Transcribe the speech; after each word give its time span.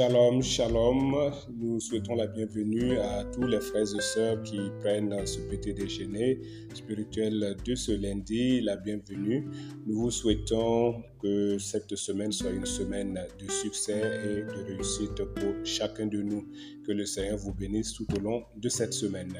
Shalom, 0.00 0.40
shalom. 0.42 1.14
Nous 1.58 1.78
souhaitons 1.78 2.14
la 2.14 2.26
bienvenue 2.26 2.96
à 3.00 3.22
tous 3.34 3.46
les 3.46 3.60
frères 3.60 3.82
et 3.82 4.00
sœurs 4.00 4.42
qui 4.44 4.58
prennent 4.80 5.14
ce 5.26 5.40
petit 5.40 5.74
déjeuner 5.74 6.38
spirituel 6.72 7.54
de 7.62 7.74
ce 7.74 7.92
lundi. 7.92 8.62
La 8.62 8.76
bienvenue. 8.78 9.46
Nous 9.86 9.96
vous 9.98 10.10
souhaitons 10.10 11.02
que 11.20 11.58
cette 11.58 11.94
semaine 11.96 12.32
soit 12.32 12.50
une 12.50 12.64
semaine 12.66 13.18
de 13.38 13.50
succès 13.50 14.00
et 14.24 14.42
de 14.42 14.62
réussite 14.68 15.22
pour 15.34 15.52
chacun 15.64 16.06
de 16.06 16.22
nous. 16.22 16.48
Que 16.86 16.92
le 16.92 17.04
Seigneur 17.06 17.36
vous 17.36 17.52
bénisse 17.52 17.92
tout 17.92 18.06
au 18.16 18.20
long 18.20 18.42
de 18.56 18.68
cette 18.68 18.92
semaine. 18.94 19.32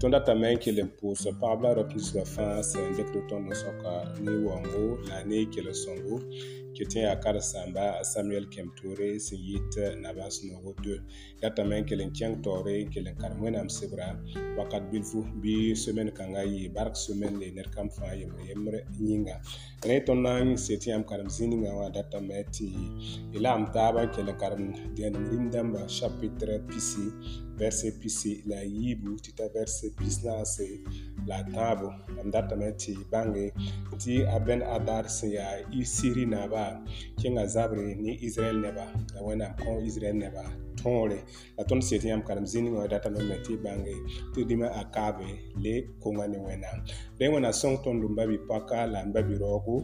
Tonda 0.00 0.24
main 0.34 0.56
que 0.56 0.70
l'impose 0.70 1.26
la 1.26 1.74
reprise 1.74 2.14
la 2.14 2.24
fin 2.24 2.62
c'est 2.62 2.78
sendeka 2.78 3.12
son 3.28 3.40
nosoka 3.44 4.14
ni 4.22 4.46
son 4.46 4.98
lani 5.10 5.46
qui 6.74 6.86
tient 6.86 7.10
à 7.10 7.16
Kar 7.16 7.42
samba 7.42 8.02
Samuel 8.02 8.48
Kemtore 8.48 9.18
Seyit 9.18 9.76
Navas, 10.00 10.40
Nogo 10.44 10.74
2 10.84 11.00
datamen 11.42 11.84
kelen 11.88 12.10
tiang 12.12 12.34
tore 12.44 12.82
kelen 12.92 13.14
karmwen 13.16 13.56
am 13.56 13.68
sebra 13.72 14.10
wakat 14.58 14.88
bilfu 14.90 15.22
bi 15.42 15.74
semaine 15.74 16.12
Kangaï, 16.12 16.68
Barque 16.70 16.96
semaine 16.96 17.38
Nerkam 17.54 17.86
ner 17.88 17.92
fa 17.94 18.14
yemre 18.16 18.42
yemre 18.46 18.84
nyinga 19.00 19.38
ne 19.86 20.56
c'est 20.56 20.74
setiam 20.76 21.04
ka 21.04 21.15
karim 21.16 21.28
zĩnigã 21.36 21.72
wã 21.80 21.86
datame 21.96 22.36
tɩ 22.54 22.66
y 23.34 23.38
la 23.44 23.52
m 23.60 23.64
taaba 23.74 24.00
n 24.06 24.08
kell 24.14 24.30
karim 24.42 24.62
dẽenem 24.96 25.24
rĩm 25.32 25.44
dãmba 25.54 25.80
chapitre 25.96 26.54
pisi 26.68 27.04
verse 27.58 27.88
pisi 28.00 28.32
la 28.48 28.58
a 28.64 28.68
yiibu 28.76 29.10
tɩ 29.24 29.30
ta 29.38 29.46
verse 29.54 29.84
pisnaase 29.98 30.68
la 31.28 31.36
a 31.42 31.46
tãabo 31.54 31.88
m 32.24 32.28
datame 32.34 32.68
tɩ 32.82 32.92
bãnge 33.12 33.44
tɩ 34.02 34.14
a 34.34 34.36
bɛn 34.46 34.60
adar 34.76 35.04
sẽn 35.16 35.30
yaa 35.36 35.56
siri 35.94 36.24
naaba 36.34 36.62
kẽngã 37.18 37.44
zabre 37.54 37.84
ne 38.04 38.12
israɛl 38.26 38.56
neba 38.64 38.86
la 39.14 39.20
wẽnnaam 39.26 39.52
kõ 39.62 39.70
israɛl 39.88 40.16
neba 40.24 40.44
tõore 40.86 41.18
la 41.58 41.64
tõnd 41.68 41.82
set 41.84 42.04
yãmb 42.06 42.22
karem 42.28 42.46
zĩnd 42.52 42.68
wã 42.74 42.84
datame 42.92 43.22
me 43.28 43.36
tɩ 43.44 43.50
y 43.54 43.58
bãnge 43.64 43.94
tɩ 44.34 44.40
dĩmã 44.50 44.68
a 44.80 44.82
kaabe 44.94 45.28
le 45.64 45.74
konga 46.02 46.24
ne 46.32 46.38
wẽnnaam 46.46 46.78
rẽ 47.20 47.26
wẽna 47.32 47.50
sõng 47.60 47.76
tõnd 47.84 48.00
n 48.10 48.14
babi 48.18 48.36
paka 48.50 48.80
la 48.92 49.00
n 49.06 49.10
babi 49.14 49.34
raoogo 49.42 49.76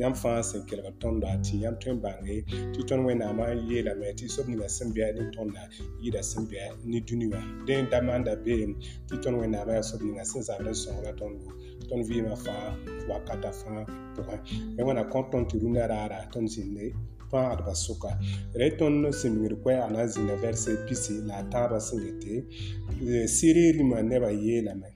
yãmb 0.00 0.16
fãa 0.22 0.38
sẽn 0.50 0.62
kelg 0.68 0.84
tõnda 1.02 1.30
tɩ 1.46 1.52
yãmb 1.64 1.76
tõe 1.82 1.92
n 1.96 2.02
bãnge 2.04 2.36
tɩ 2.74 2.80
tõnd 2.88 3.02
wẽnnaamã 3.06 3.46
yeelame 3.68 4.08
tɩ 4.18 4.24
sob 4.34 4.46
ninga 4.50 4.68
sẽn 4.76 4.88
bɩa 4.96 5.08
ne 5.16 5.22
tõnda 5.36 5.62
yɩɩda 6.04 6.20
sẽn 6.30 6.42
bɩa 6.50 6.64
ne 6.90 6.98
dũniwã 7.06 7.40
dẽn 7.66 7.82
da 7.92 7.98
maanda 8.08 8.32
beem 8.44 8.70
tɩ 9.08 9.14
tõnd 9.22 9.36
wẽnnaamã 9.40 9.72
yaa 9.78 9.86
sob 9.90 10.00
ninga 10.06 10.24
sẽn 10.30 10.42
zabd 10.48 10.66
n 10.72 10.76
sõngra 10.84 11.12
tõndo 11.20 11.48
tõnd 11.88 12.02
vɩɩmã 12.08 12.34
fãa 12.44 12.64
wakata 13.08 13.50
fãa 13.60 13.80
pʋgẽ 14.14 14.36
rẽ 14.76 14.82
wẽna 14.88 15.02
kõ 15.12 15.18
tõnd 15.32 15.44
tɩ 15.50 15.56
rũndã 15.62 15.82
raara 15.92 16.18
tõnd 16.34 16.46
zĩnde 16.54 16.86
tupã 17.30 17.56
d 17.56 17.62
ba 17.64 17.74
soka 17.74 18.08
mm. 18.08 18.58
ra 18.58 18.66
y 18.66 18.70
tõnd 18.78 19.10
sẽn 19.12 19.38
mingd 19.40 19.60
koɛ 19.62 19.74
a 19.80 19.90
na 19.90 20.02
n 20.04 20.08
zĩnda 20.08 20.36
vɛrse 20.42 20.86
pisi 20.86 21.12
la 21.26 21.34
a 21.38 21.44
tãabã 21.52 21.78
sẽn 21.80 22.00
gete 22.02 22.36
sɩrɩ 23.36 23.66
rĩmã 23.76 23.98
nebã 24.10 24.30
yeelame 24.44 24.88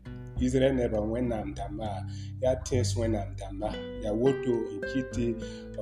israɛl 0.44 0.74
nebã 0.76 0.98
wẽnnaam 1.10 1.48
dãmbã 1.56 1.88
yaa 2.42 2.56
tẽes 2.66 2.90
wẽnnaam 2.98 3.28
dãmba 3.38 3.68
yaa 4.02 4.14
woto 4.20 4.52
n 4.74 4.80
kɩtɩ 4.88 5.26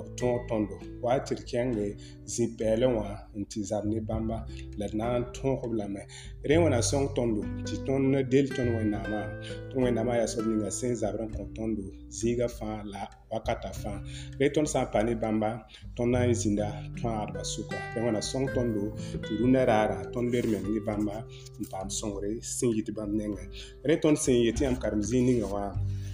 b 0.02 0.06
tõog 0.18 0.38
tõndo 0.48 0.76
wa 1.02 1.12
tɩ 1.26 1.32
d 1.38 1.42
kẽngẽ 1.50 1.88
zipɛɛlẽ 2.30 2.86
wã 2.96 3.06
n 3.34 3.42
tɩ 3.50 3.58
zab 3.70 3.84
ne 3.92 3.98
bãmba 4.08 4.38
la 4.78 4.86
d 4.90 4.94
na 4.98 5.06
n 5.20 5.24
tõog 5.36 5.60
b 5.70 5.72
lame 5.80 6.02
rẽ 6.48 6.56
wẽna 6.62 6.78
sõng 6.90 7.06
tõndo 7.16 7.40
tɩ 7.66 7.74
tõnd 7.86 8.04
del 8.32 8.46
tõnd 8.56 8.70
wẽnnaamã 8.76 9.22
tõnd 9.70 9.82
wẽnnaamã 9.86 10.12
yaa 10.20 10.30
soab 10.32 10.46
ninga 10.50 10.70
sẽn 10.78 10.92
zabr 11.02 11.20
n 11.26 11.30
kõ 11.36 11.42
tõndo 11.56 11.84
zɩɩgã 12.18 12.46
fãa 12.58 12.76
la 12.92 13.02
wakata 13.30 13.70
fãa 13.82 13.98
rẽ 14.40 14.46
tõnd 14.54 14.68
sã 14.72 14.80
n 14.84 14.90
pa 14.92 15.00
ne 15.06 15.12
bãmba 15.22 15.50
tõnd 15.96 16.10
na 16.14 16.20
n 16.28 16.32
zĩnda 16.42 16.68
tõagdbã 17.00 17.42
sʋka 17.52 17.78
rẽ 17.94 18.00
wẽna 18.06 18.20
sõng 18.30 18.46
tõndo 18.54 18.82
tɩ 19.24 19.30
rũnã 19.40 19.60
raara 19.70 19.98
tõnd 20.14 20.26
ler 20.32 20.46
meng 20.52 20.68
ne 20.74 20.80
bãmba 20.88 21.16
n 21.60 21.62
paam 21.72 21.88
sõngre 21.98 22.28
sẽn 22.56 22.70
yit 22.76 22.88
bãmb 22.96 23.12
nengẽ 23.18 23.44
rẽ 23.88 23.94
tõnd 24.02 24.16
sẽn 24.24 24.36
yet 24.46 24.58
yãmb 24.64 24.78
karem 24.82 25.02
zĩig 25.08 25.24
ninga 25.28 25.48
wã 25.54 25.64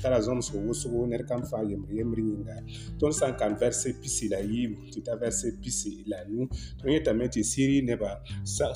kala 0.03 0.19
zõm 0.27 0.41
sg 0.45 0.55
wʋsgo 0.67 1.07
ned 1.11 1.23
kam 1.29 1.43
fãa 1.51 1.63
yembr 1.71 1.91
yembr 1.99 2.19
yĩnga 2.27 2.57
tõnd 3.01 3.15
sã 3.19 3.27
n 3.31 3.35
kan 3.41 3.53
vɛrse 3.61 3.89
pisi 4.01 4.27
la 4.33 4.41
yɩɩm 4.53 4.73
tɩ 4.93 4.99
ta 5.07 5.13
vɛrse 5.23 5.49
pisi 5.63 5.91
la 6.11 6.19
nu 6.31 6.41
tõnd 6.79 6.91
yetame 6.95 7.25
tɩ 7.35 7.41
siri 7.51 7.79
nebã 7.89 8.13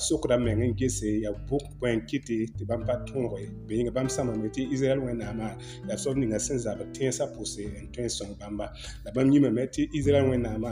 sokda 0.07 0.35
meng 0.45 0.63
n 0.69 0.73
gese 0.79 1.07
yaa 1.23 1.33
bʋk 1.49 1.63
bõe 1.79 1.91
n 1.97 1.99
kɩte 2.09 2.35
tɩ 2.57 2.63
bãmb 2.69 2.83
pa 2.87 2.95
tõoge 3.07 3.43
bɩ 3.67 3.71
yĩng 3.79 3.91
bãmb 3.95 4.09
sãmame 4.15 4.47
tɩ 4.55 4.61
israɛl 4.75 5.01
wẽnnaamã 5.05 5.47
yaa 5.87 5.97
soab 6.03 6.15
ninga 6.21 6.39
sẽn 6.45 6.59
zabd 6.65 6.81
tẽensã 6.95 7.25
pʋse 7.35 7.61
n 7.83 7.85
tõe 7.93 8.03
n 8.05 8.09
sõng 8.17 8.33
bãmba 8.39 8.65
la 9.03 9.09
bãmb 9.15 9.29
yĩmame 9.33 9.63
tɩ 9.73 9.79
israɛl 9.99 10.27
wẽnnaamã 10.31 10.71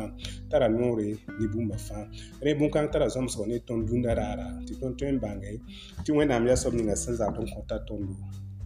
tara 0.49 0.67
noore 0.67 1.07
ne 1.39 1.45
bũmba 1.53 1.77
fãa 1.87 2.03
rẽ 2.45 2.51
bũmb-kãng 2.59 2.89
tara 2.93 3.05
zõmsg 3.15 3.39
ne 3.47 3.57
tõnd 3.67 3.81
dũndã 3.87 4.11
raara 4.19 4.47
tɩ 4.67 4.73
tõnd 4.81 4.95
tõe 4.99 5.09
n 5.11 5.17
bãnge 5.23 5.51
tɩ 6.05 6.09
wẽnnaam 6.17 6.43
yaa 6.49 6.59
soab 6.61 6.73
ninga 6.75 6.95
sẽn 7.03 7.15
zabd 7.21 7.39
n 7.39 7.47
kõta 7.55 7.77
tõndo 7.87 8.13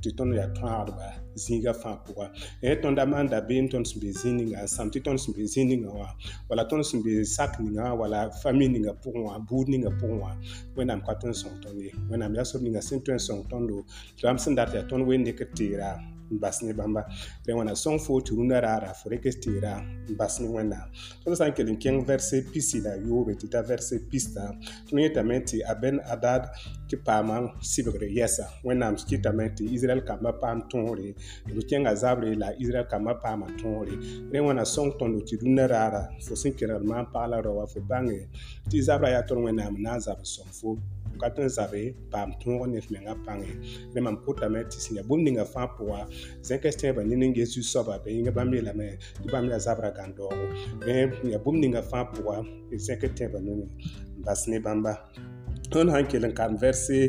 tɩ 0.06 0.14
tõnd 0.18 0.36
yaa 0.38 0.50
tõagdba 0.54 1.06
zĩigã 1.44 1.74
fãa 1.82 1.96
pʋga 2.06 2.26
yẽ 2.64 2.82
tõnda 2.84 3.04
maanda 3.12 3.38
beem 3.50 3.68
tõnd 3.74 3.86
sẽn 3.90 4.00
be 4.04 4.10
zĩ 4.20 4.30
ninga 4.38 4.60
n 4.66 4.70
sãm 4.76 4.88
tɩ 4.94 5.00
tõnd 5.08 5.20
sẽn 5.24 5.34
be 5.38 5.44
zĩ 5.54 5.62
ninga 5.70 5.90
wã 6.00 6.10
wala 6.50 6.64
tõnd 6.70 6.84
sẽn 6.90 7.02
be 7.06 7.14
sak 7.36 7.52
ninga 7.64 7.86
wala 8.02 8.20
fami 8.42 8.66
ninga 8.76 8.94
pʋgẽ 9.04 9.22
wã 9.28 9.36
buud 9.50 9.68
ninga 9.74 9.92
pʋgẽ 10.00 10.18
wã 10.22 10.32
wẽnnaam 10.78 11.02
ka 11.06 11.14
tõnd 11.22 11.36
sõng 11.42 11.56
tõnd 11.64 11.78
ye 11.82 11.90
wẽnnaam 12.10 12.34
yaa 12.38 12.48
sob 12.52 12.62
ninga 12.66 12.82
sẽn 12.88 13.00
tõe 13.06 13.16
n 13.18 13.22
sõng 13.28 13.42
tõndo 13.50 13.76
tɩ 14.18 14.22
bãmb 14.28 14.40
sẽn 14.46 14.56
dat 14.60 14.70
yaa 14.78 14.88
tõnd 14.90 15.04
wẽn 15.10 15.22
nekd 15.26 15.50
teera 15.58 15.92
basne 16.32 16.74
bãmba 16.74 17.06
rẽ 17.46 17.54
wãna 17.54 17.74
sõng 17.76 17.98
fo 18.06 18.14
tɩ 18.26 18.32
rũndã 18.38 18.62
raara 18.62 18.94
fo 19.00 19.10
rek 19.10 19.24
teera 19.44 19.74
basne 20.18 20.48
wẽnnaam 20.56 20.88
tõnd 21.24 21.36
sã 21.40 21.46
n 21.50 21.56
kell 21.58 21.70
n 21.74 21.78
kẽng 21.80 22.04
vɛrse 22.10 22.38
pisi 22.52 22.80
la 22.86 22.94
yoobe 23.06 23.34
tɩ 23.40 23.48
t'a 23.54 23.62
vɛrse 23.70 23.96
pistã 24.10 24.44
tõnd 24.88 25.00
yetame 25.04 25.36
tɩ 25.50 25.58
aben 25.72 25.96
adad 26.14 26.42
tɩ 26.90 26.96
paama 27.06 27.36
sibgre 27.72 28.08
yɛsa 28.18 28.44
wẽnnaam 28.66 28.96
kɩtame 29.08 29.46
tɩ 29.58 29.64
israɛl 29.76 30.02
kambã 30.10 30.32
paam 30.42 30.60
tõore 30.72 31.08
tɩ 31.48 31.52
b 31.56 31.60
kẽnga 31.70 31.92
zabre 32.02 32.34
la 32.42 32.50
israɛl 32.64 32.88
kambã 32.92 33.14
paama 33.24 33.48
tõore 33.62 33.96
rẽ 34.34 34.40
wãna 34.48 34.64
sõng 34.74 34.90
tõndo 35.00 35.20
tɩ 35.28 35.34
rũndã 35.42 35.66
raara 35.74 36.02
fo 36.26 36.34
sẽn 36.42 36.54
kelgd 36.60 36.84
maan 36.92 37.06
pagla 37.14 37.42
rao 37.46 37.56
wã 37.60 37.66
fo 37.74 37.80
bãnge 37.92 38.20
tɩ 38.70 38.78
zabrã 38.88 39.10
yaa 39.16 39.26
tõnd 39.28 39.44
wẽnnaam 39.48 39.74
na 39.84 39.96
n 39.98 40.02
zabd 40.06 40.26
sõng 40.36 40.52
fo 40.60 40.68
kat 41.20 41.40
n 41.40 41.48
zabe 41.50 41.82
paam 42.12 42.34
tõog 42.42 42.66
ned 42.72 42.86
mengã 42.94 43.14
pãnge 43.28 43.52
rẽ 43.94 44.00
mam 44.06 44.16
kotame 44.26 44.62
tɩ 44.72 44.78
sẽn 44.86 44.96
ya 44.98 45.04
bũmb 45.10 45.24
ninga 45.28 45.46
fãa 45.54 45.66
pʋga 45.78 46.00
zẽkɛs 46.48 46.76
tẽebã 46.82 47.02
ne 47.10 47.16
ning 47.22 47.34
yeesu 47.40 47.60
soaba 47.72 47.94
bɩ 48.04 48.10
yĩngã 48.16 48.32
bãmb 48.38 48.52
yeelame 48.56 48.88
tɩ 49.24 49.28
bãmb 49.34 49.48
yaa 49.52 49.60
zabra 49.66 49.90
gãn-daoogo 49.98 50.46
rẽ 50.86 50.96
ya 51.34 51.38
bũmb 51.44 51.58
ninga 51.64 51.82
fãa 51.92 52.04
pʋga 52.14 52.36
zẽk 52.88 53.02
tẽebã 53.18 53.40
nuni 53.48 53.66
n 54.18 54.22
bas 54.26 54.40
ne 54.50 54.58
bãmba 54.66 54.92
tõnd 55.72 55.90
sã 55.92 56.00
n 56.04 56.08
kell 56.12 56.26
n 56.28 56.34
karem 56.40 56.56
vɛrse 56.64 57.00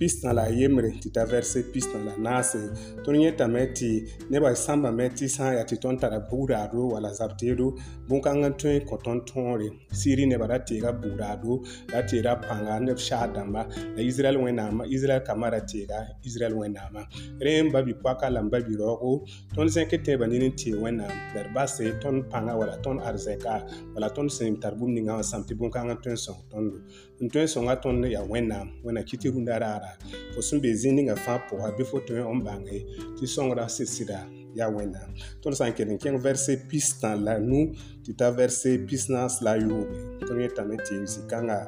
pis 0.00 0.24
na 0.24 0.32
la 0.32 0.44
yembre 0.48 0.90
tɩ 0.96 1.12
ta 1.12 1.24
vɛrse 1.28 1.60
pis 1.72 1.86
na 1.92 2.00
la 2.04 2.14
naase 2.16 2.60
tõnd 3.04 3.20
yẽtame 3.22 3.66
tɩ 3.76 3.88
nebã 4.30 4.54
sãmbame 4.56 5.08
tɩ 5.16 5.28
sã 5.28 5.50
n 5.52 5.56
yaa 5.60 5.66
tɩ 5.68 5.76
tõnd 5.80 6.00
tara 6.00 6.18
bugraado 6.30 6.88
wala 6.96 7.12
zabteedo 7.12 7.66
bõn-kãngã 8.08 8.48
tõe 8.56 8.80
n 8.80 8.84
kõ 8.88 8.96
tõnd 9.04 9.28
tõore 9.28 9.68
siri 9.92 10.24
nebã 10.26 10.46
ra 10.48 10.58
teega 10.64 10.92
bugraado 10.96 11.60
ra 11.92 12.00
teera 12.08 12.32
pãnga 12.40 12.78
neb 12.80 12.96
saa 12.96 13.28
dãmba 13.28 13.66
la 13.96 14.00
israɛl 14.00 14.40
wẽnnaam 14.40 14.80
israɛl 14.88 15.20
kambã 15.20 15.50
ra 15.52 15.60
teega 15.68 16.00
israɛl 16.24 16.56
wẽnnaamã 16.56 17.04
rẽ 17.44 17.60
n 17.68 17.68
ba 17.68 17.84
bi-poaka 17.84 18.32
la 18.32 18.40
n 18.40 18.48
ba 18.48 18.56
bi-raoogo 18.64 19.28
tõnd 19.52 19.68
zẽk 19.68 20.00
tẽebã 20.00 20.24
nin 20.32 20.48
n 20.48 20.56
tee 20.56 20.80
wẽnnaam 20.80 21.12
la 21.36 21.44
d 21.44 21.52
base 21.52 21.84
tõnd 22.00 22.24
pãnga 22.32 22.56
wala 22.56 22.80
tõnd 22.80 23.04
arzɛka 23.04 23.68
wala 23.92 24.08
tõnd 24.08 24.32
sẽn 24.32 24.56
tar 24.64 24.72
bũmb 24.80 24.96
ningã 24.96 25.20
wã 25.20 25.22
sãm 25.22 25.44
tɩ 25.44 25.60
bõn-kãngã 25.60 26.00
tõe 26.00 26.16
n 26.16 26.16
sõng 26.16 26.40
tõndo 26.48 26.80
n 27.20 27.28
tõe 27.28 27.44
n 27.44 27.48
sõnga 27.52 27.76
tõnd 27.84 28.08
yaa 28.08 28.24
wẽnnaam 28.24 28.80
wẽna 28.80 29.04
kɩ 29.04 29.20
tɩ 29.28 29.36
rũndã 29.36 29.58
raara 29.60 29.89
fo 30.34 30.40
sẽn 30.42 30.60
be 30.62 30.68
zĩndingã 30.80 31.14
fãa 31.24 31.38
pʋga 31.48 31.68
bɩ 31.76 31.82
fo 31.90 31.96
tõe 32.06 32.20
n 32.36 32.44
bãnge 32.46 32.76
tɩ 33.16 33.24
sõngra 33.34 33.64
sɩd 33.76 33.88
sɩda 33.96 34.20
yawena 34.56 35.00
tõnd 35.44 35.54
sã 35.56 35.68
n 35.70 35.74
kell 35.76 35.90
n 35.94 35.98
kẽng 36.00 36.18
vɛrse 36.22 36.56
pistã 36.70 37.12
la 37.14 37.36
nu 37.38 37.70
tɩ 38.04 38.10
t'a 38.18 38.28
vɛrse 38.34 38.70
pistãs 38.88 39.38
la 39.46 39.52
yʋʋbe 39.58 40.26
tõnd 40.26 40.40
yetame 40.42 40.76
tɩ 40.86 40.94
zĩ-kãngã 41.12 41.58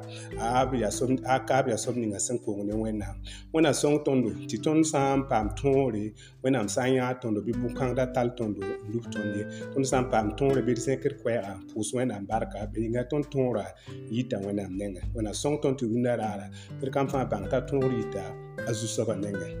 a 0.43 1.39
kaab 1.47 1.65
yaa-soab 1.71 1.97
ninga 2.01 2.19
sẽn 2.25 2.37
kong 2.45 2.63
ne 2.67 2.73
wẽnnaam 2.83 3.15
wẽnnaam 3.53 3.75
sõng 3.81 3.95
tõndo 4.05 4.29
tɩ 4.49 4.57
tõnd 4.65 4.83
sã 4.91 5.01
n 5.15 5.23
paam 5.29 5.47
tõore 5.59 6.05
wẽnnaam 6.43 6.67
sã 6.75 6.81
n 6.89 6.93
yãa 6.99 7.11
tõndo 7.21 7.39
bɩ 7.47 7.51
bũ-kãngda 7.61 8.05
tall 8.15 8.31
tõndo 8.39 8.61
n 8.63 8.71
lub 8.91 9.05
tõnd 9.13 9.31
ye 9.37 9.43
tõnd 9.73 9.85
sã 9.89 9.97
n 10.03 10.09
paam 10.11 10.27
tõore 10.37 10.61
bɩ 10.67 10.71
d 10.75 10.79
zẽkd 10.87 11.13
koɛɛgã 11.23 11.53
pʋʋs 11.71 11.89
wẽnnaam 11.97 12.23
barka 12.27 12.67
b 12.71 12.83
yĩnga 12.83 13.03
tõnd 13.11 13.25
tõora 13.31 13.65
yita 14.11 14.37
wẽnnaam 14.43 14.71
nengã 14.79 15.01
wẽnnaam 15.15 15.35
sõng 15.43 15.55
tõnd 15.63 15.75
tɩ 15.79 15.85
rũndã 15.91 16.13
raara 16.19 16.47
d 16.81 16.83
kamb 16.91 17.09
fãa 17.13 17.23
bãng 17.31 17.47
t'a 17.51 17.59
tõor 17.67 17.91
yita 17.95 18.25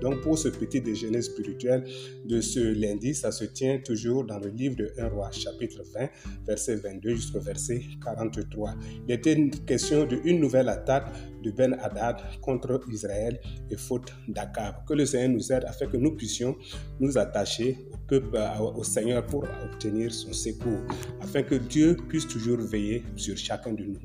Donc 0.01 0.21
pour 0.21 0.37
ce 0.37 0.49
petit 0.49 0.81
déjeuner 0.81 1.21
spirituel 1.21 1.85
de 2.25 2.41
ce 2.41 2.59
lundi, 2.59 3.13
ça 3.13 3.31
se 3.31 3.43
tient 3.45 3.79
toujours 3.79 4.23
dans 4.23 4.39
le 4.39 4.47
livre 4.49 4.75
de 4.77 4.93
1 4.97 5.07
roi 5.09 5.29
chapitre 5.31 5.81
20, 5.93 6.07
verset 6.47 6.75
22 6.75 7.15
jusqu'au 7.15 7.41
verset 7.41 7.81
43. 8.03 8.75
Il 9.07 9.13
était 9.13 9.33
une 9.33 9.51
question 9.51 10.05
d'une 10.05 10.39
nouvelle 10.39 10.69
attaque 10.69 11.07
de 11.43 11.51
Ben 11.51 11.75
Haddad 11.79 12.17
contre 12.41 12.79
Israël 12.89 13.39
et 13.69 13.75
faute 13.75 14.13
d'Akab. 14.29 14.85
Que 14.87 14.93
le 14.93 15.05
Seigneur 15.05 15.29
nous 15.31 15.51
aide 15.51 15.65
afin 15.65 15.85
que 15.87 15.97
nous 15.97 16.15
puissions 16.15 16.55
nous 16.99 17.17
attacher 17.17 17.77
au 18.11 18.15
euh, 18.15 18.57
au 18.75 18.83
Seigneur 18.83 19.25
pour 19.25 19.45
obtenir 19.63 20.11
son 20.13 20.33
secours, 20.33 20.79
afin 21.21 21.41
que 21.43 21.55
Dieu 21.55 21.97
puisse 22.09 22.27
toujours 22.27 22.59
veiller 22.59 23.03
sur 23.15 23.35
chacun 23.37 23.73
de 23.73 23.83
nous. 23.83 23.99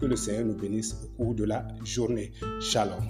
Que 0.00 0.06
le 0.06 0.16
Seigneur 0.16 0.44
nous 0.46 0.56
bénisse 0.56 0.96
au 1.02 1.06
cours 1.24 1.34
de 1.34 1.44
la 1.44 1.66
journée. 1.84 2.32
Shalom. 2.60 3.06